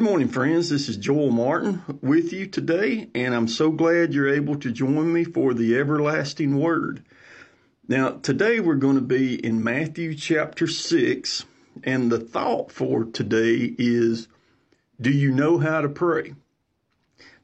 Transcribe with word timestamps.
Good 0.00 0.08
morning, 0.08 0.28
friends. 0.28 0.70
This 0.70 0.88
is 0.88 0.96
Joel 0.96 1.30
Martin 1.30 1.82
with 2.00 2.32
you 2.32 2.46
today, 2.46 3.10
and 3.14 3.34
I'm 3.34 3.46
so 3.46 3.70
glad 3.70 4.14
you're 4.14 4.32
able 4.32 4.56
to 4.60 4.72
join 4.72 5.12
me 5.12 5.24
for 5.24 5.52
the 5.52 5.76
everlasting 5.76 6.58
word. 6.58 7.04
Now, 7.86 8.12
today 8.12 8.60
we're 8.60 8.76
going 8.76 8.94
to 8.94 9.02
be 9.02 9.34
in 9.34 9.62
Matthew 9.62 10.14
chapter 10.14 10.66
6, 10.66 11.44
and 11.84 12.10
the 12.10 12.18
thought 12.18 12.72
for 12.72 13.04
today 13.04 13.74
is 13.76 14.26
Do 14.98 15.10
you 15.10 15.32
know 15.32 15.58
how 15.58 15.82
to 15.82 15.88
pray? 15.90 16.32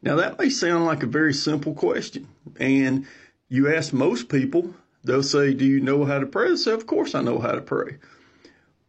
Now, 0.01 0.17
that 0.17 0.39
may 0.39 0.49
sound 0.49 0.87
like 0.87 1.03
a 1.03 1.07
very 1.07 1.35
simple 1.35 1.75
question, 1.75 2.27
and 2.59 3.05
you 3.51 3.71
ask 3.71 3.93
most 3.93 4.31
people, 4.31 4.73
they'll 5.05 5.23
say, 5.23 5.53
Do 5.53 5.67
you 5.67 5.81
know 5.81 6.07
how 6.07 6.21
to 6.21 6.27
pray? 6.27 6.49
They 6.49 6.57
say, 6.57 6.73
Of 6.73 6.87
course 6.87 7.15
I 7.15 7.21
know 7.21 7.39
how 7.39 7.53
to 7.53 7.61
pray. 7.61 7.99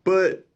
But 0.06 0.47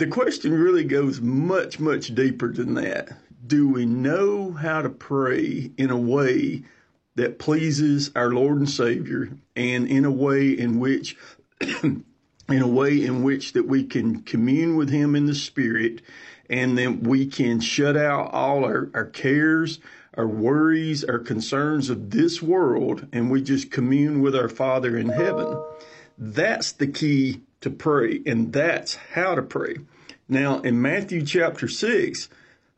the 0.00 0.06
question 0.06 0.58
really 0.58 0.84
goes 0.84 1.20
much, 1.20 1.78
much 1.78 2.14
deeper 2.14 2.50
than 2.50 2.72
that. 2.72 3.10
Do 3.46 3.68
we 3.68 3.84
know 3.84 4.52
how 4.52 4.80
to 4.80 4.88
pray 4.88 5.72
in 5.76 5.90
a 5.90 5.96
way 5.96 6.62
that 7.16 7.38
pleases 7.38 8.10
our 8.16 8.30
Lord 8.30 8.56
and 8.56 8.70
Savior 8.70 9.28
and 9.54 9.86
in 9.86 10.06
a 10.06 10.10
way 10.10 10.52
in 10.52 10.80
which 10.80 11.18
in 11.60 12.02
a 12.48 12.66
way 12.66 13.04
in 13.04 13.22
which 13.22 13.52
that 13.52 13.66
we 13.66 13.84
can 13.84 14.22
commune 14.22 14.76
with 14.76 14.88
him 14.88 15.14
in 15.14 15.26
the 15.26 15.34
spirit 15.34 16.00
and 16.48 16.78
then 16.78 17.02
we 17.02 17.26
can 17.26 17.60
shut 17.60 17.94
out 17.94 18.32
all 18.32 18.64
our, 18.64 18.88
our 18.94 19.04
cares, 19.04 19.80
our 20.14 20.26
worries, 20.26 21.04
our 21.04 21.18
concerns 21.18 21.90
of 21.90 22.10
this 22.10 22.40
world 22.40 23.06
and 23.12 23.30
we 23.30 23.42
just 23.42 23.70
commune 23.70 24.22
with 24.22 24.34
our 24.34 24.48
Father 24.48 24.96
in 24.96 25.10
heaven. 25.10 25.62
That's 26.16 26.72
the 26.72 26.86
key 26.86 27.42
to 27.60 27.70
pray, 27.70 28.20
and 28.26 28.52
that's 28.52 28.94
how 28.94 29.34
to 29.34 29.42
pray. 29.42 29.76
Now, 30.28 30.60
in 30.60 30.80
Matthew 30.80 31.24
chapter 31.24 31.68
6, 31.68 32.28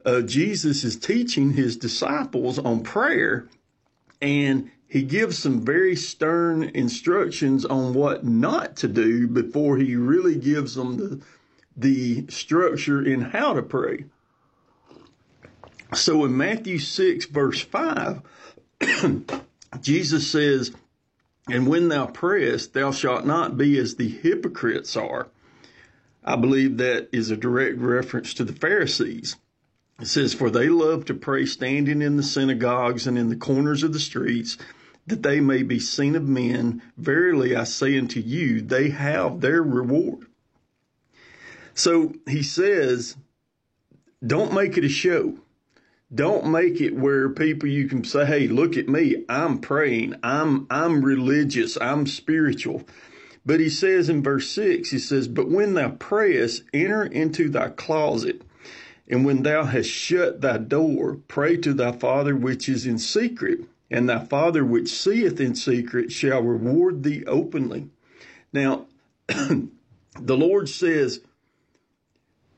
uh, 0.05 0.23
Jesus 0.23 0.85
is 0.85 0.97
teaching 0.97 1.53
his 1.53 1.77
disciples 1.77 2.59
on 2.59 2.83
prayer, 2.83 3.49
and 4.21 4.71
he 4.89 5.03
gives 5.03 5.39
some 5.39 5.65
very 5.65 5.97
stern 5.97 6.65
instructions 6.65 7.65
on 7.65 7.95
what 7.95 8.25
not 8.25 8.77
to 8.77 8.89
do 8.89 9.27
before 9.27 9.79
he 9.79 9.97
really 9.97 10.37
gives 10.37 10.75
them 10.75 10.97
the, 10.97 11.21
the 11.77 12.27
structure 12.29 13.03
in 13.03 13.21
how 13.21 13.55
to 13.55 13.63
pray. 13.63 14.05
So 15.95 16.25
in 16.25 16.37
Matthew 16.37 16.79
6, 16.79 17.27
verse 17.27 17.61
5, 17.61 18.23
Jesus 19.81 20.31
says, 20.31 20.73
and 21.49 21.67
when 21.67 21.89
thou 21.89 22.07
prayest, 22.07 22.73
thou 22.73 22.93
shalt 22.93 23.27
not 23.27 23.57
be 23.59 23.79
as 23.79 23.97
the 23.97 24.09
hypocrites 24.09 24.97
are. 24.97 25.29
I 26.25 26.37
believe 26.37 26.77
that 26.77 27.09
is 27.13 27.31
a 27.31 27.37
direct 27.37 27.79
reference 27.79 28.33
to 28.35 28.45
the 28.45 28.53
Pharisees. 28.53 29.37
It 30.01 30.07
says, 30.07 30.35
For 30.35 30.51
they 30.51 30.69
love 30.69 31.05
to 31.07 31.15
pray 31.15 31.47
standing 31.47 32.01
in 32.01 32.17
the 32.17 32.23
synagogues 32.23 33.07
and 33.07 33.19
in 33.19 33.29
the 33.29 33.37
corners 33.37 33.83
of 33.83 33.93
the 33.93 33.99
streets, 33.99 34.57
that 35.07 35.23
they 35.23 35.41
may 35.41 35.63
be 35.63 35.81
seen 35.81 36.15
of 36.15 36.29
men. 36.29 36.81
Verily 36.97 37.57
I 37.57 37.65
say 37.65 37.99
unto 37.99 38.21
you, 38.21 38.61
they 38.61 38.91
have 38.91 39.41
their 39.41 39.63
reward. 39.63 40.27
So 41.75 42.15
he 42.29 42.43
says, 42.43 43.17
Don't 44.25 44.55
make 44.55 44.79
it 44.79 44.85
a 44.85 44.89
show. 44.89 45.39
Don't 46.15 46.51
make 46.51 46.81
it 46.81 46.95
where 46.95 47.31
people 47.31 47.69
you 47.71 47.89
can 47.89 48.05
say, 48.05 48.27
"Hey, 48.27 48.47
look 48.47 48.77
at 48.77 48.89
me. 48.89 49.25
I'm 49.31 49.59
praying. 49.59 50.17
I'm 50.23 50.67
I'm 50.69 51.03
religious. 51.03 51.79
I'm 51.81 52.07
spiritual." 52.07 52.83
But 53.47 53.61
he 53.61 53.71
says 53.71 54.09
in 54.09 54.23
verse 54.23 54.49
6, 54.49 54.91
he 54.91 54.99
says, 54.99 55.27
"But 55.27 55.51
when 55.51 55.75
thou 55.75 55.91
prayest, 55.91 56.65
enter 56.75 57.05
into 57.05 57.49
thy 57.49 57.71
closet, 57.71 58.43
and 59.09 59.25
when 59.25 59.43
thou 59.43 59.65
hast 59.65 59.89
shut 59.89 60.43
thy 60.43 60.59
door, 60.59 61.19
pray 61.29 61.57
to 61.57 61.73
thy 61.73 61.93
Father 61.93 62.37
which 62.37 62.69
is 62.69 62.87
in 62.87 62.99
secret, 62.99 63.61
and 63.91 64.09
thy 64.09 64.25
Father 64.25 64.65
which 64.65 64.89
seeth 64.93 65.41
in 65.41 65.55
secret 65.55 66.13
shall 66.13 66.43
reward 66.43 67.05
thee 67.05 67.25
openly." 67.27 67.89
Now, 68.53 68.87
the 69.29 69.69
Lord 70.21 70.69
says, 70.69 71.21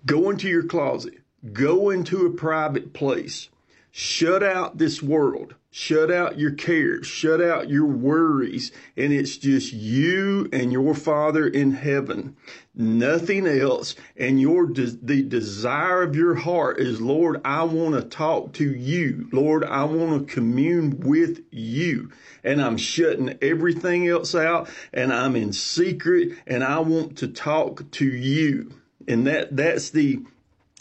"Go 0.04 0.28
into 0.28 0.48
your 0.48 0.64
closet." 0.64 1.20
Go 1.52 1.90
into 1.90 2.26
a 2.26 2.30
private 2.30 2.92
place. 2.92 3.48
Shut 3.96 4.42
out 4.42 4.78
this 4.78 5.02
world. 5.02 5.54
Shut 5.70 6.10
out 6.10 6.38
your 6.38 6.52
cares. 6.52 7.06
Shut 7.06 7.40
out 7.40 7.68
your 7.68 7.86
worries. 7.86 8.72
And 8.96 9.12
it's 9.12 9.36
just 9.36 9.72
you 9.72 10.48
and 10.52 10.72
your 10.72 10.94
Father 10.94 11.46
in 11.46 11.72
heaven. 11.72 12.36
Nothing 12.74 13.46
else. 13.46 13.94
And 14.16 14.40
your, 14.40 14.66
the 14.66 15.22
desire 15.22 16.02
of 16.02 16.16
your 16.16 16.34
heart 16.34 16.80
is, 16.80 17.00
Lord, 17.00 17.40
I 17.44 17.64
want 17.64 17.94
to 17.94 18.02
talk 18.02 18.52
to 18.54 18.68
you. 18.68 19.28
Lord, 19.32 19.64
I 19.64 19.84
want 19.84 20.26
to 20.26 20.34
commune 20.34 20.98
with 21.00 21.44
you. 21.52 22.10
And 22.42 22.62
I'm 22.62 22.76
shutting 22.76 23.38
everything 23.42 24.08
else 24.08 24.34
out 24.34 24.68
and 24.92 25.12
I'm 25.12 25.36
in 25.36 25.52
secret 25.52 26.38
and 26.46 26.64
I 26.64 26.80
want 26.80 27.18
to 27.18 27.28
talk 27.28 27.90
to 27.92 28.06
you. 28.06 28.72
And 29.06 29.26
that, 29.26 29.54
that's 29.54 29.90
the, 29.90 30.20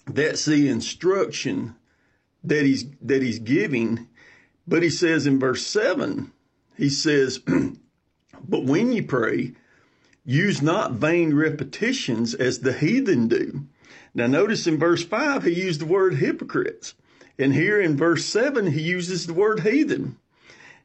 that's 0.05 0.45
the 0.45 0.69
instruction 0.69 1.75
that 2.43 2.65
he's 2.65 2.85
that 3.01 3.21
he's 3.21 3.39
giving. 3.39 4.07
But 4.67 4.83
he 4.83 4.89
says 4.89 5.27
in 5.27 5.39
verse 5.39 5.65
seven, 5.65 6.31
he 6.77 6.89
says, 6.89 7.41
"But 8.47 8.65
when 8.65 8.91
you 8.91 9.03
pray, 9.03 9.53
use 10.25 10.61
not 10.61 10.93
vain 10.93 11.33
repetitions 11.33 12.33
as 12.33 12.59
the 12.59 12.73
heathen 12.73 13.27
do." 13.27 13.65
Now 14.13 14.27
notice 14.27 14.67
in 14.67 14.77
verse 14.77 15.03
five 15.03 15.43
he 15.43 15.53
used 15.53 15.81
the 15.81 15.85
word 15.85 16.15
hypocrites, 16.15 16.95
and 17.39 17.53
here 17.53 17.79
in 17.79 17.97
verse 17.97 18.25
seven 18.25 18.67
he 18.67 18.81
uses 18.81 19.25
the 19.25 19.33
word 19.33 19.61
heathen, 19.61 20.17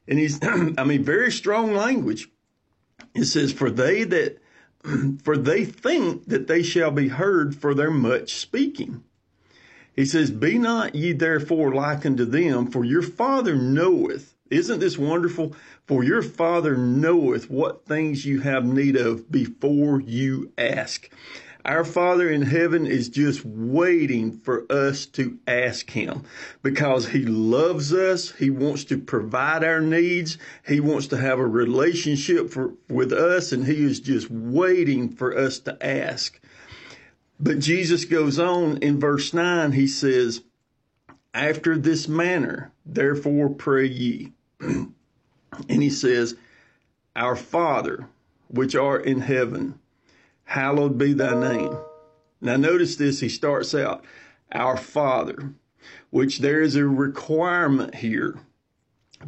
and 0.07 0.17
he's 0.17 0.39
I 0.43 0.83
mean 0.83 1.03
very 1.03 1.31
strong 1.31 1.73
language. 1.73 2.29
It 3.13 3.25
says, 3.25 3.51
"For 3.51 3.69
they 3.69 4.05
that." 4.05 4.41
For 5.23 5.35
they 5.35 5.65
think 5.65 6.27
that 6.27 6.47
they 6.47 6.63
shall 6.63 6.89
be 6.89 7.09
heard 7.09 7.53
for 7.53 7.73
their 7.75 7.91
much 7.91 8.35
speaking. 8.35 9.03
He 9.99 10.05
says, 10.05 10.31
Be 10.31 10.57
not 10.57 10.95
ye 10.95 11.11
therefore 11.11 11.75
like 11.75 12.05
unto 12.05 12.23
them, 12.23 12.71
for 12.71 12.85
your 12.85 13.01
Father 13.01 13.57
knoweth. 13.57 14.33
Isn't 14.49 14.79
this 14.79 14.97
wonderful? 14.97 15.53
For 15.87 16.05
your 16.05 16.21
Father 16.21 16.77
knoweth 16.77 17.49
what 17.49 17.85
things 17.85 18.25
you 18.25 18.39
have 18.39 18.63
need 18.63 18.95
of 18.95 19.29
before 19.29 19.99
you 19.99 20.53
ask. 20.57 21.09
Our 21.65 21.83
Father 21.83 22.29
in 22.29 22.43
heaven 22.43 22.87
is 22.87 23.09
just 23.09 23.43
waiting 23.43 24.31
for 24.31 24.65
us 24.71 25.05
to 25.07 25.37
ask 25.45 25.89
Him 25.89 26.23
because 26.63 27.09
He 27.09 27.25
loves 27.25 27.93
us. 27.93 28.31
He 28.31 28.49
wants 28.49 28.85
to 28.85 28.97
provide 28.99 29.65
our 29.65 29.81
needs. 29.81 30.37
He 30.65 30.79
wants 30.79 31.07
to 31.07 31.17
have 31.17 31.39
a 31.39 31.45
relationship 31.45 32.51
for, 32.51 32.75
with 32.87 33.11
us 33.11 33.51
and 33.51 33.65
He 33.65 33.83
is 33.83 33.99
just 33.99 34.31
waiting 34.31 35.09
for 35.09 35.37
us 35.37 35.59
to 35.59 35.77
ask. 35.85 36.39
But 37.39 37.59
Jesus 37.59 38.03
goes 38.05 38.37
on 38.37 38.77
in 38.77 38.99
verse 38.99 39.33
9, 39.33 39.71
he 39.71 39.87
says, 39.87 40.41
After 41.33 41.77
this 41.77 42.07
manner, 42.07 42.73
therefore 42.85 43.49
pray 43.49 43.87
ye. 43.87 44.33
and 44.59 44.93
he 45.67 45.89
says, 45.89 46.35
Our 47.15 47.35
Father, 47.35 48.07
which 48.49 48.75
art 48.75 49.05
in 49.05 49.21
heaven, 49.21 49.79
hallowed 50.43 50.97
be 50.97 51.13
thy 51.13 51.39
name. 51.39 51.77
Now 52.41 52.57
notice 52.57 52.97
this, 52.97 53.21
he 53.21 53.29
starts 53.29 53.73
out, 53.73 54.03
Our 54.51 54.75
Father, 54.75 55.53
which 56.09 56.39
there 56.39 56.61
is 56.61 56.75
a 56.75 56.85
requirement 56.85 57.95
here 57.95 58.39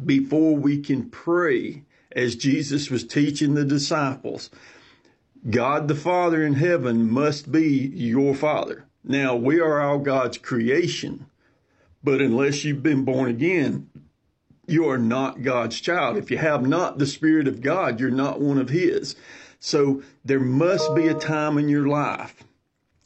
before 0.04 0.56
we 0.56 0.80
can 0.80 1.08
pray 1.08 1.84
as 2.14 2.36
Jesus 2.36 2.90
was 2.90 3.04
teaching 3.04 3.54
the 3.54 3.64
disciples. 3.64 4.50
God 5.50 5.88
the 5.88 5.94
Father 5.94 6.44
in 6.44 6.54
heaven 6.54 7.10
must 7.10 7.50
be 7.50 7.66
your 7.94 8.34
Father. 8.34 8.84
Now, 9.02 9.34
we 9.34 9.60
are 9.60 9.80
all 9.80 9.98
God's 9.98 10.38
creation, 10.38 11.26
but 12.04 12.20
unless 12.20 12.64
you've 12.64 12.82
been 12.82 13.04
born 13.04 13.28
again, 13.28 13.88
you 14.68 14.88
are 14.88 14.98
not 14.98 15.42
God's 15.42 15.80
child. 15.80 16.16
If 16.16 16.30
you 16.30 16.38
have 16.38 16.66
not 16.66 16.98
the 16.98 17.06
Spirit 17.06 17.48
of 17.48 17.60
God, 17.60 17.98
you're 17.98 18.10
not 18.10 18.40
one 18.40 18.58
of 18.58 18.68
His. 18.68 19.16
So 19.58 20.02
there 20.24 20.40
must 20.40 20.94
be 20.94 21.08
a 21.08 21.14
time 21.14 21.58
in 21.58 21.68
your 21.68 21.88
life 21.88 22.44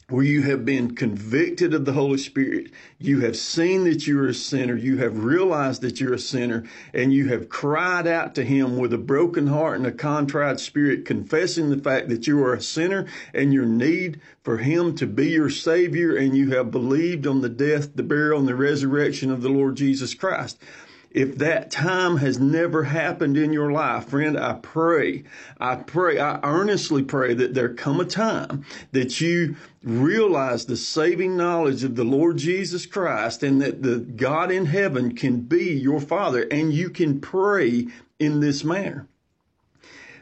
where 0.09 0.23
you 0.23 0.41
have 0.41 0.63
been 0.63 0.95
convicted 0.95 1.73
of 1.73 1.83
the 1.83 1.91
Holy 1.91 2.17
Spirit. 2.17 2.71
You 2.97 3.19
have 3.21 3.35
seen 3.35 3.83
that 3.83 4.07
you're 4.07 4.27
a 4.27 4.33
sinner. 4.33 4.73
You 4.73 4.99
have 4.99 5.25
realized 5.25 5.81
that 5.81 5.99
you're 5.99 6.13
a 6.13 6.19
sinner 6.19 6.63
and 6.93 7.11
you 7.11 7.27
have 7.27 7.49
cried 7.49 8.07
out 8.07 8.33
to 8.35 8.45
Him 8.45 8.77
with 8.77 8.93
a 8.93 8.97
broken 8.97 9.47
heart 9.47 9.75
and 9.75 9.85
a 9.85 9.91
contrite 9.91 10.61
spirit, 10.61 11.03
confessing 11.03 11.69
the 11.69 11.77
fact 11.77 12.07
that 12.07 12.25
you 12.25 12.41
are 12.41 12.53
a 12.53 12.61
sinner 12.61 13.05
and 13.33 13.53
your 13.53 13.65
need 13.65 14.21
for 14.43 14.59
Him 14.59 14.95
to 14.95 15.05
be 15.05 15.31
your 15.31 15.49
Savior. 15.49 16.15
And 16.15 16.37
you 16.37 16.51
have 16.51 16.71
believed 16.71 17.27
on 17.27 17.41
the 17.41 17.49
death, 17.49 17.93
the 17.97 18.03
burial, 18.03 18.39
and 18.39 18.47
the 18.47 18.55
resurrection 18.55 19.29
of 19.29 19.41
the 19.41 19.49
Lord 19.49 19.75
Jesus 19.75 20.13
Christ. 20.13 20.57
If 21.17 21.39
that 21.39 21.71
time 21.71 22.17
has 22.17 22.37
never 22.37 22.83
happened 22.83 23.37
in 23.37 23.51
your 23.51 23.71
life, 23.71 24.09
friend, 24.09 24.37
I 24.37 24.53
pray, 24.53 25.23
I 25.59 25.77
pray, 25.77 26.19
I 26.19 26.39
earnestly 26.43 27.01
pray 27.01 27.33
that 27.33 27.55
there 27.55 27.73
come 27.73 27.99
a 27.99 28.05
time 28.05 28.63
that 28.91 29.19
you 29.19 29.55
realize 29.81 30.67
the 30.67 30.77
saving 30.77 31.35
knowledge 31.35 31.83
of 31.83 31.95
the 31.95 32.03
Lord 32.03 32.37
Jesus 32.37 32.85
Christ 32.85 33.41
and 33.41 33.59
that 33.63 33.81
the 33.81 33.97
God 33.97 34.51
in 34.51 34.67
heaven 34.67 35.15
can 35.15 35.39
be 35.39 35.73
your 35.73 35.99
father 35.99 36.43
and 36.51 36.71
you 36.71 36.91
can 36.91 37.19
pray 37.19 37.87
in 38.19 38.39
this 38.39 38.63
manner. 38.63 39.07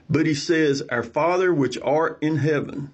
But 0.09 0.25
he 0.25 0.33
says, 0.33 0.81
our 0.83 1.03
father 1.03 1.53
which 1.53 1.77
art 1.81 2.19
in 2.21 2.38
heaven, 2.38 2.94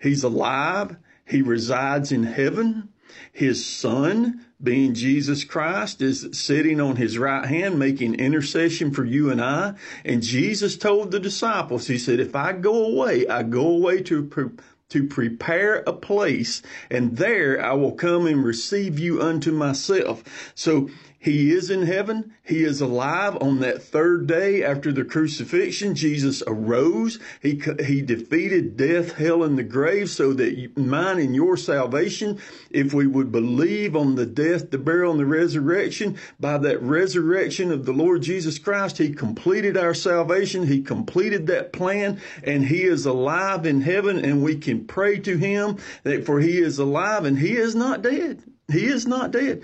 he's 0.00 0.22
alive. 0.22 0.98
He 1.26 1.42
resides 1.42 2.12
in 2.12 2.22
heaven. 2.22 2.90
His 3.32 3.64
son, 3.64 4.44
being 4.62 4.94
Jesus 4.94 5.44
Christ, 5.44 6.00
is 6.00 6.28
sitting 6.32 6.80
on 6.80 6.96
his 6.96 7.18
right 7.18 7.46
hand 7.46 7.78
making 7.78 8.14
intercession 8.14 8.92
for 8.92 9.04
you 9.04 9.30
and 9.30 9.40
I. 9.40 9.74
And 10.04 10.22
Jesus 10.22 10.76
told 10.76 11.10
the 11.10 11.20
disciples, 11.20 11.86
he 11.86 11.98
said, 11.98 12.20
if 12.20 12.34
I 12.34 12.52
go 12.52 12.84
away, 12.84 13.26
I 13.26 13.42
go 13.42 13.66
away 13.66 14.02
to 14.02 14.24
pre- 14.24 14.50
to 14.90 15.04
prepare 15.08 15.82
a 15.86 15.92
place, 15.92 16.62
and 16.90 17.16
there 17.16 17.60
I 17.60 17.72
will 17.72 17.92
come 17.92 18.26
and 18.26 18.44
receive 18.44 18.98
you 18.98 19.20
unto 19.20 19.50
myself. 19.50 20.52
So 20.54 20.88
he 21.24 21.52
is 21.52 21.70
in 21.70 21.86
heaven. 21.86 22.34
He 22.42 22.64
is 22.64 22.82
alive 22.82 23.38
on 23.40 23.60
that 23.60 23.82
third 23.82 24.26
day 24.26 24.62
after 24.62 24.92
the 24.92 25.06
crucifixion. 25.06 25.94
Jesus 25.94 26.42
arose. 26.46 27.18
He, 27.40 27.62
he 27.82 28.02
defeated 28.02 28.76
death, 28.76 29.12
hell, 29.12 29.42
and 29.42 29.56
the 29.56 29.62
grave 29.62 30.10
so 30.10 30.34
that 30.34 30.76
mine 30.76 31.18
and 31.18 31.34
your 31.34 31.56
salvation, 31.56 32.40
if 32.68 32.92
we 32.92 33.06
would 33.06 33.32
believe 33.32 33.96
on 33.96 34.16
the 34.16 34.26
death, 34.26 34.70
the 34.70 34.76
burial, 34.76 35.12
and 35.12 35.20
the 35.20 35.24
resurrection, 35.24 36.18
by 36.38 36.58
that 36.58 36.82
resurrection 36.82 37.72
of 37.72 37.86
the 37.86 37.92
Lord 37.94 38.20
Jesus 38.20 38.58
Christ, 38.58 38.98
He 38.98 39.14
completed 39.14 39.78
our 39.78 39.94
salvation. 39.94 40.66
He 40.66 40.82
completed 40.82 41.46
that 41.46 41.72
plan 41.72 42.20
and 42.42 42.66
He 42.66 42.82
is 42.82 43.06
alive 43.06 43.64
in 43.64 43.80
heaven 43.80 44.22
and 44.22 44.42
we 44.42 44.56
can 44.56 44.86
pray 44.86 45.20
to 45.20 45.38
Him 45.38 45.78
that 46.02 46.26
for 46.26 46.40
He 46.40 46.58
is 46.58 46.78
alive 46.78 47.24
and 47.24 47.38
He 47.38 47.56
is 47.56 47.74
not 47.74 48.02
dead. 48.02 48.42
He 48.70 48.84
is 48.84 49.06
not 49.06 49.30
dead. 49.30 49.62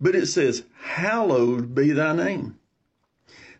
But 0.00 0.14
it 0.14 0.26
says, 0.26 0.64
hallowed 0.80 1.74
be 1.74 1.92
thy 1.92 2.14
name. 2.14 2.58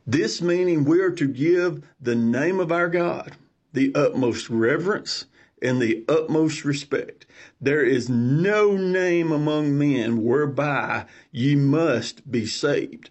This 0.07 0.41
meaning 0.41 0.85
we 0.85 1.01
are 1.01 1.11
to 1.11 1.29
give 1.29 1.83
the 2.01 2.15
name 2.15 2.61
of 2.61 2.73
our 2.73 2.89
God 2.89 3.33
the 3.73 3.95
utmost 3.95 4.49
reverence 4.49 5.27
and 5.61 5.83
the 5.83 6.05
utmost 6.09 6.65
respect. 6.65 7.27
There 7.61 7.85
is 7.85 8.09
no 8.09 8.77
name 8.77 9.33
among 9.33 9.77
men 9.77 10.23
whereby 10.23 11.07
ye 11.33 11.57
must 11.57 12.31
be 12.31 12.47
saved 12.47 13.11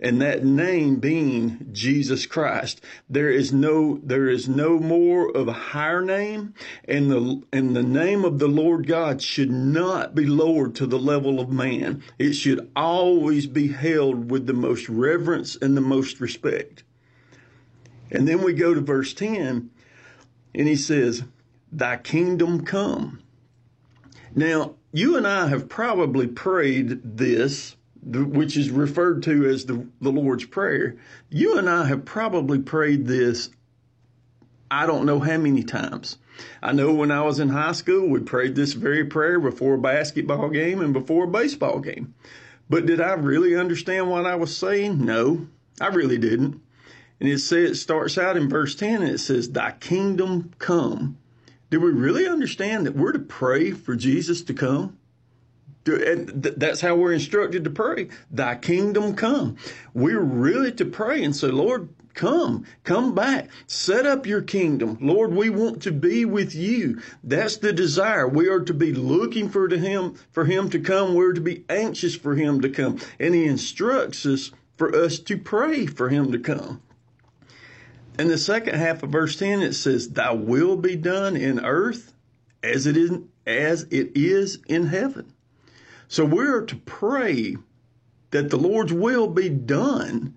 and 0.00 0.22
that 0.22 0.44
name 0.44 0.96
being 0.96 1.68
Jesus 1.72 2.24
Christ. 2.26 2.80
There 3.08 3.30
is 3.30 3.52
no, 3.52 3.98
there 4.02 4.28
is 4.28 4.48
no 4.48 4.78
more 4.78 5.30
of 5.36 5.48
a 5.48 5.52
higher 5.52 6.02
name 6.02 6.54
and 6.84 7.10
the, 7.10 7.42
and 7.52 7.74
the 7.74 7.82
name 7.82 8.24
of 8.24 8.38
the 8.38 8.48
Lord 8.48 8.86
God 8.86 9.20
should 9.20 9.50
not 9.50 10.14
be 10.14 10.24
lowered 10.24 10.76
to 10.76 10.86
the 10.86 10.98
level 10.98 11.40
of 11.40 11.50
man. 11.50 12.02
It 12.18 12.34
should 12.34 12.70
always 12.76 13.46
be 13.46 13.68
held 13.68 14.30
with 14.30 14.46
the 14.46 14.52
most 14.52 14.88
reverence 14.88 15.56
and 15.56 15.76
the 15.76 15.82
most 15.82 16.20
respect. 16.20 16.84
And 18.10 18.26
then 18.26 18.42
we 18.42 18.52
go 18.52 18.74
to 18.74 18.80
verse 18.80 19.12
10 19.14 19.70
and 20.54 20.68
he 20.68 20.76
says, 20.76 21.24
thy 21.72 21.96
kingdom 21.96 22.64
come. 22.64 23.22
Now, 24.34 24.76
you 24.92 25.16
and 25.16 25.26
I 25.26 25.48
have 25.48 25.68
probably 25.68 26.26
prayed 26.26 27.00
this 27.04 27.76
which 28.02 28.56
is 28.56 28.70
referred 28.70 29.22
to 29.24 29.46
as 29.46 29.64
the, 29.64 29.86
the 30.00 30.10
Lord's 30.10 30.44
Prayer. 30.44 30.96
You 31.30 31.58
and 31.58 31.68
I 31.68 31.86
have 31.86 32.04
probably 32.04 32.58
prayed 32.58 33.06
this, 33.06 33.50
I 34.70 34.86
don't 34.86 35.06
know 35.06 35.20
how 35.20 35.38
many 35.38 35.62
times. 35.62 36.18
I 36.62 36.72
know 36.72 36.92
when 36.92 37.10
I 37.10 37.22
was 37.22 37.40
in 37.40 37.48
high 37.48 37.72
school, 37.72 38.08
we 38.08 38.20
prayed 38.20 38.54
this 38.54 38.74
very 38.74 39.04
prayer 39.04 39.40
before 39.40 39.74
a 39.74 39.78
basketball 39.78 40.50
game 40.50 40.80
and 40.80 40.92
before 40.92 41.24
a 41.24 41.28
baseball 41.28 41.80
game. 41.80 42.14
But 42.70 42.86
did 42.86 43.00
I 43.00 43.14
really 43.14 43.56
understand 43.56 44.10
what 44.10 44.26
I 44.26 44.36
was 44.36 44.56
saying? 44.56 45.04
No, 45.04 45.48
I 45.80 45.88
really 45.88 46.18
didn't. 46.18 46.60
And 47.20 47.28
it 47.28 47.40
says, 47.40 47.70
it 47.70 47.74
starts 47.76 48.18
out 48.18 48.36
in 48.36 48.48
verse 48.48 48.74
10 48.74 49.02
and 49.02 49.10
it 49.10 49.18
says, 49.18 49.50
Thy 49.50 49.72
kingdom 49.72 50.52
come. 50.58 51.18
Did 51.70 51.78
we 51.78 51.90
really 51.90 52.26
understand 52.26 52.86
that 52.86 52.94
we're 52.94 53.12
to 53.12 53.18
pray 53.18 53.72
for 53.72 53.96
Jesus 53.96 54.42
to 54.42 54.54
come? 54.54 54.97
And 55.96 56.42
that's 56.42 56.80
how 56.80 56.94
we're 56.94 57.12
instructed 57.12 57.64
to 57.64 57.70
pray. 57.70 58.08
Thy 58.30 58.56
kingdom 58.56 59.14
come. 59.14 59.56
We're 59.94 60.20
really 60.20 60.72
to 60.72 60.84
pray 60.84 61.24
and 61.24 61.34
say, 61.34 61.48
Lord, 61.48 61.88
come, 62.14 62.64
come 62.82 63.14
back, 63.14 63.48
set 63.66 64.04
up 64.04 64.26
your 64.26 64.42
kingdom. 64.42 64.98
Lord, 65.00 65.32
we 65.32 65.50
want 65.50 65.82
to 65.82 65.92
be 65.92 66.24
with 66.24 66.54
you. 66.54 67.00
That's 67.22 67.56
the 67.58 67.72
desire. 67.72 68.26
We 68.26 68.48
are 68.48 68.60
to 68.60 68.74
be 68.74 68.92
looking 68.92 69.48
for 69.48 69.68
to 69.68 69.78
him, 69.78 70.14
for 70.32 70.44
him 70.44 70.68
to 70.70 70.80
come. 70.80 71.14
We're 71.14 71.32
to 71.32 71.40
be 71.40 71.64
anxious 71.68 72.16
for 72.16 72.34
him 72.34 72.60
to 72.62 72.68
come. 72.68 72.98
And 73.20 73.34
he 73.34 73.44
instructs 73.44 74.26
us 74.26 74.50
for 74.76 74.94
us 74.94 75.18
to 75.20 75.38
pray 75.38 75.86
for 75.86 76.08
him 76.08 76.32
to 76.32 76.38
come. 76.38 76.82
In 78.18 78.26
the 78.26 78.38
second 78.38 78.74
half 78.74 79.04
of 79.04 79.10
verse 79.10 79.36
10, 79.36 79.62
it 79.62 79.74
says, 79.74 80.08
Thy 80.08 80.32
will 80.32 80.76
be 80.76 80.96
done 80.96 81.36
in 81.36 81.64
earth 81.64 82.12
as 82.64 82.86
it 82.86 82.96
is, 82.96 83.12
as 83.46 83.84
it 83.90 84.16
is 84.16 84.58
in 84.66 84.86
heaven. 84.86 85.32
So 86.08 86.24
we're 86.24 86.62
to 86.62 86.76
pray 86.76 87.56
that 88.30 88.50
the 88.50 88.56
Lord's 88.56 88.92
will 88.92 89.28
be 89.28 89.48
done 89.48 90.34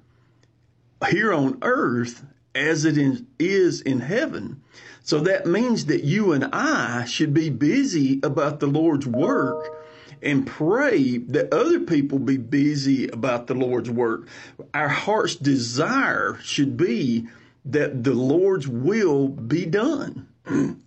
here 1.10 1.34
on 1.34 1.58
earth 1.62 2.24
as 2.54 2.86
it 2.86 2.98
is 3.40 3.82
in 3.82 4.02
heaven. 4.02 4.62
So 5.04 5.20
that 5.22 5.48
means 5.48 5.86
that 5.86 6.04
you 6.04 6.34
and 6.34 6.46
I 6.54 7.06
should 7.06 7.34
be 7.34 7.50
busy 7.50 8.20
about 8.22 8.60
the 8.60 8.68
Lord's 8.68 9.08
work 9.08 9.78
and 10.22 10.46
pray 10.46 11.18
that 11.18 11.54
other 11.54 11.80
people 11.80 12.20
be 12.20 12.38
busy 12.38 13.08
about 13.08 13.48
the 13.48 13.56
Lord's 13.56 13.90
work. 13.90 14.28
Our 14.74 14.90
heart's 14.90 15.36
desire 15.36 16.38
should 16.44 16.78
be 16.78 17.28
that 17.66 18.04
the 18.04 18.14
Lord's 18.14 18.68
will 18.68 19.28
be 19.28 19.66
done. 19.66 20.28
and 20.46 20.78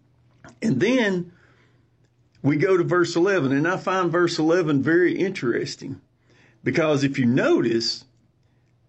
then 0.62 1.32
we 2.44 2.58
go 2.58 2.76
to 2.76 2.84
verse 2.84 3.16
11, 3.16 3.52
and 3.52 3.66
I 3.66 3.78
find 3.78 4.12
verse 4.12 4.38
11 4.38 4.82
very 4.82 5.16
interesting 5.16 6.02
because 6.62 7.02
if 7.02 7.18
you 7.18 7.24
notice, 7.24 8.04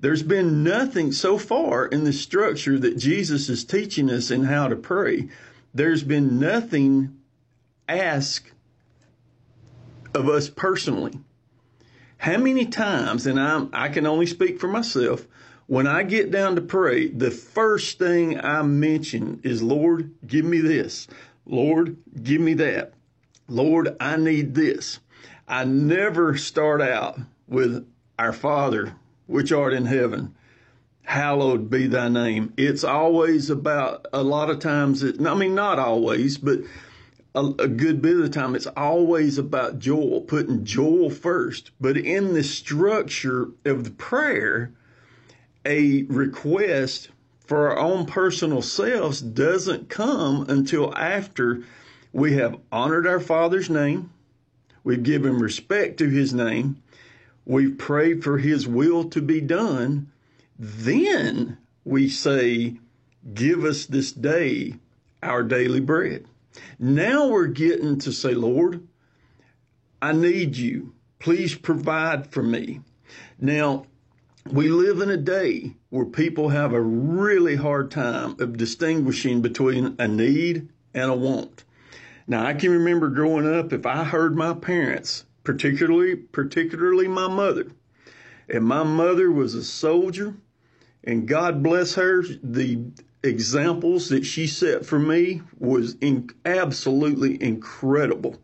there's 0.01 0.23
been 0.23 0.61
nothing 0.61 1.13
so 1.13 1.37
far 1.37 1.85
in 1.85 2.03
the 2.03 2.11
structure 2.11 2.77
that 2.77 2.97
Jesus 2.97 3.47
is 3.47 3.63
teaching 3.63 4.11
us 4.11 4.29
in 4.29 4.43
how 4.43 4.67
to 4.67 4.75
pray. 4.75 5.29
There's 5.73 6.03
been 6.03 6.37
nothing 6.37 7.17
asked 7.87 8.51
of 10.13 10.27
us 10.27 10.49
personally. 10.49 11.17
How 12.17 12.37
many 12.37 12.65
times, 12.65 13.25
and 13.25 13.39
I'm, 13.39 13.69
I 13.71 13.87
can 13.87 14.05
only 14.05 14.25
speak 14.25 14.59
for 14.59 14.67
myself, 14.67 15.25
when 15.67 15.87
I 15.87 16.03
get 16.03 16.29
down 16.29 16.55
to 16.55 16.61
pray, 16.61 17.07
the 17.07 17.31
first 17.31 17.99
thing 17.99 18.37
I 18.37 18.63
mention 18.63 19.39
is, 19.43 19.63
Lord, 19.63 20.11
give 20.27 20.43
me 20.43 20.59
this. 20.59 21.07
Lord, 21.45 21.95
give 22.21 22.41
me 22.41 22.55
that. 22.55 22.94
Lord, 23.47 23.95
I 23.99 24.17
need 24.17 24.55
this. 24.55 24.99
I 25.47 25.65
never 25.65 26.35
start 26.35 26.81
out 26.81 27.19
with 27.47 27.87
our 28.17 28.33
Father, 28.33 28.95
which 29.27 29.51
art 29.51 29.73
in 29.73 29.85
heaven. 29.85 30.33
Hallowed 31.03 31.69
be 31.69 31.85
thy 31.85 32.09
name. 32.09 32.53
It's 32.57 32.83
always 32.83 33.51
about, 33.51 34.07
a 34.11 34.23
lot 34.23 34.49
of 34.49 34.59
times, 34.59 35.03
it, 35.03 35.23
I 35.23 35.35
mean, 35.35 35.53
not 35.53 35.77
always, 35.77 36.39
but 36.39 36.59
a, 37.35 37.45
a 37.59 37.67
good 37.67 38.01
bit 38.01 38.15
of 38.15 38.23
the 38.23 38.29
time, 38.29 38.55
it's 38.55 38.65
always 38.65 39.37
about 39.37 39.77
Joel, 39.77 40.21
putting 40.21 40.65
Joel 40.65 41.11
first. 41.11 41.69
But 41.79 41.97
in 41.97 42.33
the 42.33 42.43
structure 42.43 43.49
of 43.65 43.83
the 43.83 43.91
prayer, 43.91 44.71
a 45.63 46.03
request 46.03 47.09
for 47.39 47.69
our 47.69 47.77
own 47.77 48.07
personal 48.07 48.63
selves 48.63 49.21
doesn't 49.21 49.89
come 49.89 50.49
until 50.49 50.95
after 50.95 51.63
we 52.15 52.31
have 52.31 52.57
honored 52.71 53.05
our 53.05 53.19
Father's 53.19 53.69
name. 53.69 54.09
We've 54.85 55.03
given 55.03 55.37
respect 55.37 55.97
to 55.97 56.07
his 56.07 56.33
name. 56.33 56.81
We've 57.43 57.77
prayed 57.77 58.23
for 58.23 58.37
his 58.37 58.65
will 58.65 59.09
to 59.09 59.21
be 59.21 59.41
done. 59.41 60.13
Then 60.57 61.57
we 61.83 62.07
say, 62.07 62.77
give 63.33 63.65
us 63.65 63.85
this 63.85 64.13
day 64.13 64.75
our 65.21 65.43
daily 65.43 65.81
bread. 65.81 66.25
Now 66.79 67.27
we're 67.27 67.47
getting 67.47 67.99
to 67.99 68.13
say, 68.13 68.33
Lord, 68.33 68.87
I 70.01 70.13
need 70.13 70.55
you. 70.55 70.93
Please 71.19 71.53
provide 71.53 72.31
for 72.31 72.41
me. 72.41 72.79
Now, 73.41 73.87
we 74.49 74.69
live 74.69 75.01
in 75.01 75.09
a 75.09 75.17
day 75.17 75.73
where 75.89 76.05
people 76.05 76.47
have 76.47 76.71
a 76.71 76.79
really 76.79 77.57
hard 77.57 77.91
time 77.91 78.37
of 78.39 78.55
distinguishing 78.55 79.41
between 79.41 79.97
a 79.99 80.07
need 80.07 80.69
and 80.93 81.11
a 81.11 81.15
want. 81.15 81.65
Now 82.27 82.45
I 82.45 82.53
can 82.53 82.71
remember 82.71 83.09
growing 83.09 83.47
up, 83.47 83.71
if 83.71 83.85
I 83.85 84.03
heard 84.03 84.35
my 84.35 84.53
parents, 84.53 85.25
particularly, 85.43 86.15
particularly 86.15 87.07
my 87.07 87.27
mother, 87.27 87.67
And 88.49 88.63
my 88.65 88.83
mother 88.83 89.31
was 89.31 89.55
a 89.55 89.63
soldier, 89.63 90.35
and 91.03 91.27
God 91.27 91.63
bless 91.63 91.95
her. 91.95 92.23
The 92.43 92.79
examples 93.23 94.09
that 94.09 94.25
she 94.25 94.47
set 94.47 94.85
for 94.85 94.99
me 94.99 95.41
was 95.57 95.95
in, 96.01 96.29
absolutely 96.45 97.41
incredible. 97.41 98.37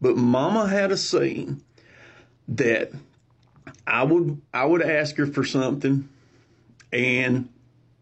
But 0.00 0.16
Mama 0.16 0.68
had 0.68 0.90
a 0.92 0.96
saying 0.96 1.62
that 2.48 2.90
I 3.86 4.02
would 4.04 4.40
I 4.52 4.64
would 4.64 4.82
ask 4.82 5.16
her 5.16 5.26
for 5.26 5.44
something, 5.44 6.08
and 6.92 7.48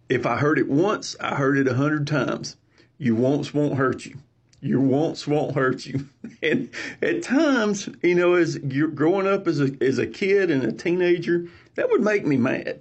if 0.09 0.25
I 0.27 0.37
heard 0.37 0.59
it 0.59 0.69
once, 0.69 1.17
I 1.21 1.35
heard 1.35 1.59
it 1.59 1.69
a 1.69 1.75
hundred 1.75 2.07
times. 2.07 2.57
You 2.99 3.15
wants 3.15 3.53
won't 3.53 3.77
hurt 3.77 4.07
you. 4.07 4.19
Your 4.61 4.81
wants 4.81 5.27
won't 5.27 5.55
hurt 5.55 5.87
you. 5.87 6.09
And 6.41 6.71
at 7.03 7.25
times, 7.25 7.89
you 8.01 8.15
know, 8.15 8.35
as 8.35 8.61
you're 8.63 8.87
growing 8.87 9.27
up 9.27 9.49
as 9.49 9.61
a 9.61 9.77
as 9.81 9.99
a 9.99 10.07
kid 10.07 10.53
and 10.53 10.63
a 10.63 10.71
teenager, 10.71 11.49
that 11.75 11.91
would 11.91 12.01
make 12.01 12.25
me 12.25 12.37
mad. 12.37 12.81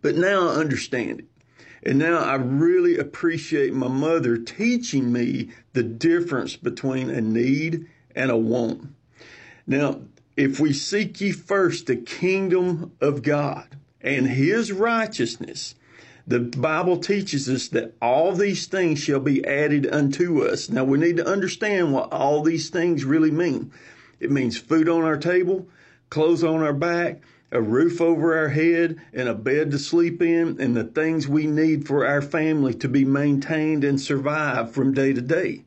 But 0.00 0.14
now 0.14 0.48
I 0.48 0.54
understand 0.54 1.20
it. 1.20 1.24
And 1.82 1.98
now 1.98 2.18
I 2.18 2.34
really 2.34 2.96
appreciate 2.96 3.74
my 3.74 3.88
mother 3.88 4.38
teaching 4.38 5.12
me 5.12 5.50
the 5.72 5.82
difference 5.82 6.54
between 6.54 7.10
a 7.10 7.20
need 7.20 7.86
and 8.14 8.30
a 8.30 8.36
want. 8.36 8.94
Now, 9.66 10.02
if 10.36 10.60
we 10.60 10.72
seek 10.72 11.20
ye 11.20 11.32
first 11.32 11.86
the 11.86 11.96
kingdom 11.96 12.92
of 13.00 13.22
God 13.22 13.76
and 14.00 14.26
his 14.26 14.70
righteousness, 14.70 15.74
the 16.28 16.40
Bible 16.40 16.98
teaches 16.98 17.48
us 17.48 17.68
that 17.68 17.94
all 18.02 18.32
these 18.32 18.66
things 18.66 18.98
shall 18.98 19.18
be 19.18 19.42
added 19.46 19.86
unto 19.90 20.44
us. 20.44 20.68
Now 20.68 20.84
we 20.84 20.98
need 20.98 21.16
to 21.16 21.26
understand 21.26 21.94
what 21.94 22.12
all 22.12 22.42
these 22.42 22.68
things 22.68 23.02
really 23.02 23.30
mean. 23.30 23.72
It 24.20 24.30
means 24.30 24.58
food 24.58 24.90
on 24.90 25.04
our 25.04 25.16
table, 25.16 25.66
clothes 26.10 26.44
on 26.44 26.62
our 26.62 26.74
back, 26.74 27.22
a 27.50 27.62
roof 27.62 28.02
over 28.02 28.36
our 28.36 28.50
head, 28.50 29.00
and 29.14 29.26
a 29.26 29.34
bed 29.34 29.70
to 29.70 29.78
sleep 29.78 30.20
in, 30.20 30.60
and 30.60 30.76
the 30.76 30.84
things 30.84 31.26
we 31.26 31.46
need 31.46 31.86
for 31.86 32.06
our 32.06 32.20
family 32.20 32.74
to 32.74 32.88
be 32.88 33.06
maintained 33.06 33.82
and 33.82 33.98
survive 33.98 34.70
from 34.70 34.92
day 34.92 35.14
to 35.14 35.22
day 35.22 35.64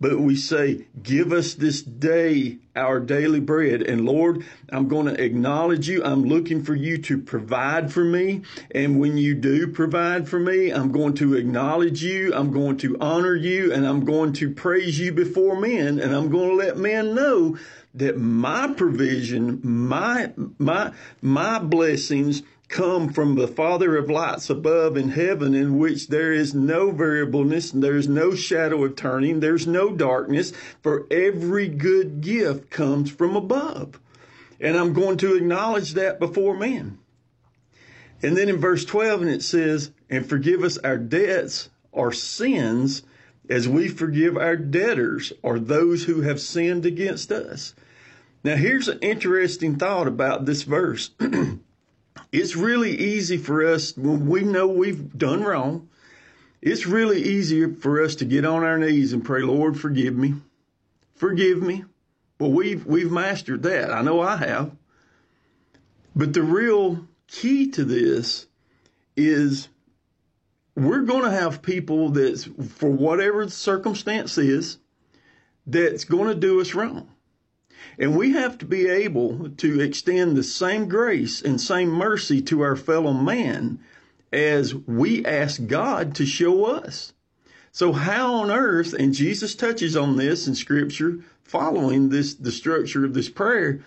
but 0.00 0.20
we 0.20 0.36
say, 0.36 0.86
give 1.02 1.32
us 1.32 1.54
this 1.54 1.82
day 1.82 2.58
our 2.76 3.00
daily 3.00 3.40
bread. 3.40 3.82
And 3.82 4.04
Lord, 4.04 4.44
I'm 4.70 4.86
going 4.86 5.06
to 5.06 5.20
acknowledge 5.20 5.88
you. 5.88 6.04
I'm 6.04 6.24
looking 6.24 6.62
for 6.62 6.74
you 6.74 6.98
to 6.98 7.18
provide 7.18 7.92
for 7.92 8.04
me. 8.04 8.42
And 8.70 9.00
when 9.00 9.16
you 9.16 9.34
do 9.34 9.66
provide 9.66 10.28
for 10.28 10.38
me, 10.38 10.70
I'm 10.70 10.92
going 10.92 11.14
to 11.14 11.34
acknowledge 11.34 12.02
you. 12.02 12.32
I'm 12.32 12.52
going 12.52 12.76
to 12.78 12.96
honor 13.00 13.34
you 13.34 13.72
and 13.72 13.86
I'm 13.86 14.04
going 14.04 14.32
to 14.34 14.54
praise 14.54 15.00
you 15.00 15.10
before 15.12 15.58
men. 15.58 15.98
And 15.98 16.14
I'm 16.14 16.30
going 16.30 16.50
to 16.50 16.54
let 16.54 16.76
men 16.76 17.14
know 17.14 17.58
that 17.94 18.18
my 18.18 18.72
provision, 18.74 19.60
my, 19.64 20.32
my, 20.58 20.92
my 21.20 21.58
blessings 21.58 22.42
come 22.68 23.12
from 23.12 23.34
the 23.34 23.48
Father 23.48 23.96
of 23.96 24.10
lights 24.10 24.50
above 24.50 24.96
in 24.96 25.10
heaven, 25.10 25.54
in 25.54 25.78
which 25.78 26.08
there 26.08 26.32
is 26.32 26.54
no 26.54 26.90
variableness, 26.90 27.72
and 27.72 27.82
there's 27.82 28.08
no 28.08 28.34
shadow 28.34 28.84
of 28.84 28.94
turning, 28.94 29.40
there's 29.40 29.66
no 29.66 29.94
darkness, 29.94 30.52
for 30.82 31.06
every 31.10 31.68
good 31.68 32.20
gift 32.20 32.70
comes 32.70 33.10
from 33.10 33.36
above. 33.36 33.98
And 34.60 34.76
I'm 34.76 34.92
going 34.92 35.16
to 35.18 35.34
acknowledge 35.34 35.94
that 35.94 36.18
before 36.18 36.56
men. 36.56 36.98
And 38.22 38.36
then 38.36 38.48
in 38.48 38.58
verse 38.58 38.84
12, 38.84 39.22
and 39.22 39.30
it 39.30 39.42
says, 39.42 39.92
and 40.10 40.28
forgive 40.28 40.62
us 40.62 40.76
our 40.78 40.98
debts, 40.98 41.70
our 41.94 42.12
sins, 42.12 43.02
as 43.48 43.68
we 43.68 43.88
forgive 43.88 44.36
our 44.36 44.56
debtors, 44.56 45.32
or 45.42 45.58
those 45.58 46.04
who 46.04 46.22
have 46.22 46.40
sinned 46.40 46.84
against 46.84 47.32
us. 47.32 47.74
Now, 48.44 48.56
here's 48.56 48.88
an 48.88 48.98
interesting 49.00 49.76
thought 49.76 50.06
about 50.06 50.44
this 50.44 50.62
verse. 50.64 51.10
It's 52.32 52.56
really 52.56 52.96
easy 52.96 53.36
for 53.36 53.66
us 53.66 53.96
when 53.96 54.26
we 54.26 54.42
know 54.42 54.66
we've 54.66 55.16
done 55.16 55.42
wrong. 55.42 55.88
It's 56.60 56.86
really 56.86 57.22
easier 57.22 57.72
for 57.72 58.02
us 58.02 58.16
to 58.16 58.24
get 58.24 58.44
on 58.44 58.64
our 58.64 58.78
knees 58.78 59.12
and 59.12 59.24
pray, 59.24 59.42
Lord, 59.42 59.78
forgive 59.78 60.16
me. 60.16 60.34
Forgive 61.14 61.62
me. 61.62 61.84
Well, 62.38 62.52
we've, 62.52 62.84
we've 62.86 63.10
mastered 63.10 63.62
that. 63.64 63.92
I 63.92 64.02
know 64.02 64.20
I 64.20 64.36
have. 64.36 64.76
But 66.14 66.32
the 66.32 66.42
real 66.42 67.06
key 67.28 67.70
to 67.72 67.84
this 67.84 68.46
is 69.16 69.68
we're 70.74 71.02
going 71.02 71.24
to 71.24 71.30
have 71.30 71.62
people 71.62 72.10
that's, 72.10 72.44
for 72.44 72.88
whatever 72.88 73.44
the 73.44 73.50
circumstance 73.50 74.38
is, 74.38 74.78
that's 75.66 76.04
going 76.04 76.28
to 76.28 76.34
do 76.34 76.60
us 76.60 76.74
wrong. 76.74 77.08
And 77.98 78.16
we 78.16 78.32
have 78.32 78.58
to 78.58 78.64
be 78.64 78.86
able 78.86 79.50
to 79.50 79.80
extend 79.80 80.36
the 80.36 80.42
same 80.42 80.88
grace 80.88 81.42
and 81.42 81.60
same 81.60 81.88
mercy 81.88 82.40
to 82.42 82.60
our 82.60 82.76
fellow 82.76 83.12
man 83.12 83.78
as 84.32 84.74
we 84.74 85.24
ask 85.24 85.66
God 85.66 86.14
to 86.16 86.26
show 86.26 86.64
us. 86.66 87.12
So 87.72 87.92
how 87.92 88.34
on 88.34 88.50
earth, 88.50 88.92
and 88.92 89.14
Jesus 89.14 89.54
touches 89.54 89.96
on 89.96 90.16
this 90.16 90.48
in 90.48 90.54
scripture 90.54 91.20
following 91.42 92.08
this, 92.08 92.34
the 92.34 92.52
structure 92.52 93.04
of 93.04 93.14
this 93.14 93.28
prayer, 93.28 93.80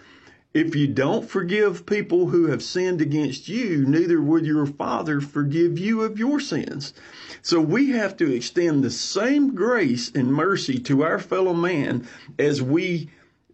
if 0.54 0.76
you 0.76 0.88
don't 0.88 1.30
forgive 1.30 1.86
people 1.86 2.28
who 2.28 2.48
have 2.48 2.62
sinned 2.62 3.02
against 3.02 3.48
you, 3.48 3.86
neither 3.86 4.22
would 4.22 4.46
your 4.46 4.66
Father 4.66 5.22
forgive 5.22 5.80
you 5.80 6.02
of 6.02 6.20
your 6.20 6.40
sins. 6.40 6.94
So 7.42 7.62
we 7.62 7.92
have 7.92 8.18
to 8.18 8.34
extend 8.34 8.84
the 8.84 8.92
same 8.92 9.56
grace 9.56 10.12
and 10.14 10.34
mercy 10.34 10.78
to 10.80 11.04
our 11.04 11.20
fellow 11.20 11.54
man 11.54 12.06
as 12.38 12.62
we 12.62 13.10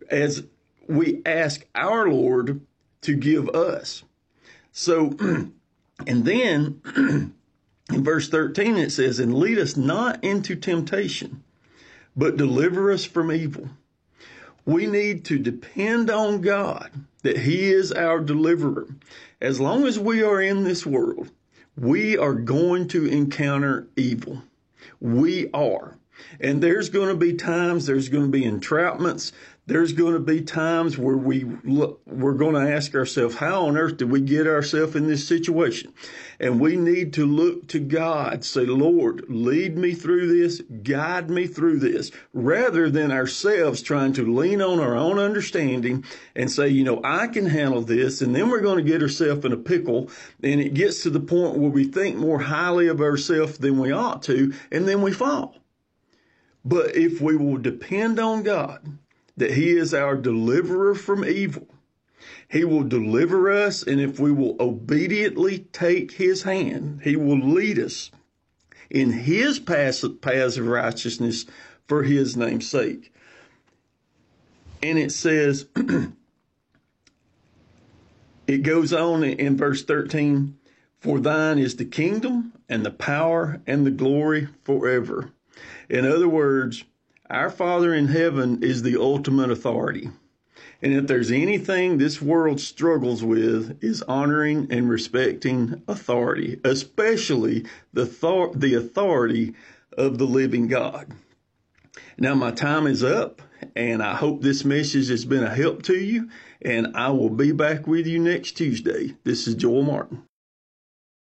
as 0.09 0.43
we 0.87 1.21
ask 1.25 1.65
our 1.75 2.09
Lord 2.09 2.61
to 3.01 3.15
give 3.15 3.49
us. 3.49 4.03
So, 4.71 5.15
and 6.07 6.25
then 6.25 6.81
in 7.91 8.03
verse 8.03 8.29
13 8.29 8.77
it 8.77 8.91
says, 8.91 9.19
And 9.19 9.33
lead 9.33 9.57
us 9.57 9.75
not 9.75 10.23
into 10.23 10.55
temptation, 10.55 11.43
but 12.15 12.37
deliver 12.37 12.91
us 12.91 13.05
from 13.05 13.31
evil. 13.31 13.69
We 14.65 14.85
need 14.85 15.23
to 15.25 15.39
depend 15.39 16.09
on 16.09 16.41
God 16.41 16.91
that 17.23 17.39
He 17.39 17.71
is 17.71 17.91
our 17.91 18.19
deliverer. 18.19 18.87
As 19.39 19.59
long 19.59 19.85
as 19.85 19.97
we 19.97 20.23
are 20.23 20.41
in 20.41 20.63
this 20.63 20.85
world, 20.85 21.29
we 21.77 22.17
are 22.17 22.33
going 22.33 22.87
to 22.89 23.05
encounter 23.05 23.87
evil. 23.95 24.41
We 24.99 25.49
are. 25.51 25.97
And 26.39 26.61
there's 26.61 26.89
going 26.89 27.09
to 27.09 27.15
be 27.15 27.33
times, 27.33 27.85
there's 27.85 28.09
going 28.09 28.25
to 28.25 28.31
be 28.31 28.43
entrapments, 28.43 29.31
there's 29.67 29.91
going 29.91 30.13
to 30.13 30.19
be 30.19 30.41
times 30.41 30.97
where 30.97 31.17
we 31.17 31.43
look, 31.65 32.01
we're 32.05 32.33
going 32.33 32.55
to 32.55 32.73
ask 32.73 32.95
ourselves, 32.95 33.35
how 33.35 33.65
on 33.65 33.77
earth 33.77 33.97
did 33.97 34.09
we 34.09 34.21
get 34.21 34.47
ourselves 34.47 34.95
in 34.95 35.07
this 35.07 35.27
situation? 35.27 35.93
And 36.39 36.61
we 36.61 36.77
need 36.77 37.13
to 37.13 37.25
look 37.25 37.67
to 37.69 37.79
God, 37.79 38.45
say, 38.45 38.65
Lord, 38.65 39.25
lead 39.27 39.77
me 39.77 39.93
through 39.93 40.27
this, 40.27 40.61
guide 40.83 41.29
me 41.29 41.47
through 41.47 41.79
this, 41.79 42.11
rather 42.33 42.89
than 42.89 43.11
ourselves 43.11 43.81
trying 43.81 44.13
to 44.13 44.33
lean 44.33 44.61
on 44.61 44.79
our 44.79 44.95
own 44.95 45.19
understanding 45.19 46.05
and 46.33 46.49
say, 46.49 46.69
you 46.69 46.85
know, 46.85 47.01
I 47.03 47.27
can 47.27 47.45
handle 47.45 47.81
this. 47.81 48.21
And 48.21 48.33
then 48.33 48.49
we're 48.49 48.61
going 48.61 48.77
to 48.77 48.89
get 48.89 49.01
ourselves 49.01 49.43
in 49.43 49.51
a 49.51 49.57
pickle. 49.57 50.09
And 50.41 50.61
it 50.61 50.75
gets 50.75 51.03
to 51.03 51.09
the 51.09 51.19
point 51.19 51.57
where 51.57 51.69
we 51.69 51.83
think 51.83 52.15
more 52.15 52.39
highly 52.39 52.87
of 52.87 53.01
ourselves 53.01 53.57
than 53.57 53.77
we 53.77 53.91
ought 53.91 54.23
to. 54.23 54.53
And 54.71 54.87
then 54.87 55.01
we 55.01 55.11
fall. 55.11 55.57
But 56.63 56.95
if 56.95 57.19
we 57.19 57.35
will 57.35 57.57
depend 57.57 58.17
on 58.17 58.43
God, 58.43 58.97
that 59.37 59.51
he 59.51 59.77
is 59.77 59.93
our 59.93 60.15
deliverer 60.15 60.95
from 60.95 61.23
evil. 61.23 61.67
He 62.49 62.63
will 62.63 62.83
deliver 62.83 63.51
us, 63.51 63.83
and 63.83 64.01
if 64.01 64.19
we 64.19 64.31
will 64.31 64.55
obediently 64.59 65.67
take 65.71 66.13
his 66.13 66.43
hand, 66.43 67.01
he 67.03 67.15
will 67.15 67.39
lead 67.39 67.77
us 67.77 68.09
in 68.89 69.11
his 69.11 69.59
paths 69.59 70.03
of 70.03 70.67
righteousness 70.67 71.45
for 71.87 72.03
his 72.03 72.35
name's 72.35 72.67
sake. 72.67 73.13
And 74.81 74.97
it 74.97 75.11
says, 75.11 75.67
it 78.47 78.63
goes 78.63 78.93
on 78.93 79.23
in 79.23 79.57
verse 79.57 79.83
13, 79.83 80.57
for 80.99 81.19
thine 81.19 81.59
is 81.59 81.75
the 81.75 81.85
kingdom 81.85 82.53
and 82.69 82.85
the 82.85 82.91
power 82.91 83.61
and 83.67 83.85
the 83.85 83.91
glory 83.91 84.47
forever. 84.63 85.31
In 85.89 86.05
other 86.05 86.29
words, 86.29 86.83
our 87.29 87.49
Father 87.49 87.93
in 87.93 88.07
heaven 88.07 88.63
is 88.63 88.83
the 88.83 88.99
ultimate 88.99 89.51
authority. 89.51 90.09
And 90.81 90.93
if 90.93 91.07
there's 91.07 91.31
anything 91.31 91.97
this 91.97 92.21
world 92.21 92.59
struggles 92.59 93.23
with 93.23 93.83
is 93.83 94.03
honoring 94.03 94.67
and 94.69 94.89
respecting 94.89 95.81
authority, 95.87 96.59
especially 96.63 97.65
the, 97.93 98.05
thor- 98.05 98.53
the 98.53 98.75
authority 98.75 99.55
of 99.97 100.17
the 100.17 100.25
living 100.25 100.67
God. 100.67 101.11
Now 102.17 102.35
my 102.35 102.51
time 102.51 102.85
is 102.85 103.03
up 103.03 103.41
and 103.75 104.03
I 104.03 104.15
hope 104.15 104.41
this 104.41 104.63
message 104.63 105.09
has 105.09 105.25
been 105.25 105.43
a 105.43 105.53
help 105.53 105.83
to 105.83 105.97
you 105.97 106.29
and 106.61 106.95
I 106.95 107.09
will 107.09 107.29
be 107.29 107.51
back 107.51 107.87
with 107.87 108.05
you 108.05 108.19
next 108.19 108.53
Tuesday. 108.53 109.15
This 109.23 109.47
is 109.47 109.55
Joel 109.55 109.83
Martin. 109.83 110.26